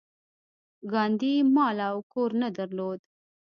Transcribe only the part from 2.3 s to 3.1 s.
نه درلود.